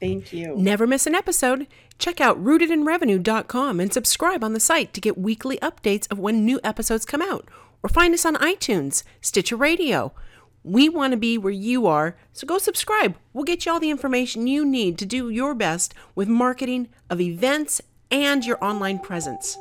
Thank 0.00 0.32
you. 0.32 0.54
Never 0.56 0.86
miss 0.86 1.06
an 1.06 1.14
episode. 1.14 1.66
Check 1.98 2.20
out 2.20 2.42
rootedinrevenue.com 2.42 3.80
and 3.80 3.92
subscribe 3.92 4.44
on 4.44 4.52
the 4.52 4.60
site 4.60 4.92
to 4.94 5.00
get 5.00 5.18
weekly 5.18 5.58
updates 5.58 6.10
of 6.10 6.20
when 6.20 6.44
new 6.44 6.60
episodes 6.62 7.04
come 7.04 7.22
out. 7.22 7.48
Or 7.82 7.88
find 7.88 8.14
us 8.14 8.24
on 8.24 8.36
iTunes, 8.36 9.02
Stitcher 9.20 9.56
Radio, 9.56 10.12
we 10.62 10.88
want 10.88 11.12
to 11.12 11.16
be 11.16 11.38
where 11.38 11.52
you 11.52 11.86
are, 11.86 12.16
so 12.32 12.46
go 12.46 12.58
subscribe. 12.58 13.16
We'll 13.32 13.44
get 13.44 13.64
you 13.64 13.72
all 13.72 13.80
the 13.80 13.90
information 13.90 14.46
you 14.46 14.64
need 14.64 14.98
to 14.98 15.06
do 15.06 15.30
your 15.30 15.54
best 15.54 15.94
with 16.14 16.28
marketing 16.28 16.88
of 17.08 17.20
events 17.20 17.80
and 18.10 18.44
your 18.44 18.62
online 18.62 18.98
presence. 18.98 19.56